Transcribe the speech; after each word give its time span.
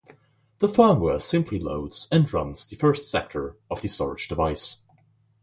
The 0.57 0.65
firmware 0.67 1.21
simply 1.21 1.59
loads 1.59 2.07
and 2.11 2.33
runs 2.33 2.65
the 2.65 2.75
first 2.75 3.11
sector 3.11 3.57
of 3.69 3.81
the 3.81 3.87
storage 3.87 4.27
device. 4.27 4.77